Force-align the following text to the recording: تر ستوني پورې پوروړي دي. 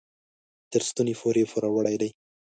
تر 0.71 0.81
ستوني 0.89 1.13
پورې 1.21 1.43
پوروړي 1.51 1.95
دي. 2.01 2.09